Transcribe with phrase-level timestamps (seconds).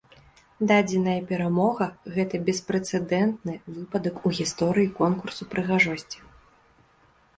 [0.69, 6.19] Дадзеная перамога, гэта беспрэцэдэнтны выпадак у гісторыі конкурсу прыгажосці.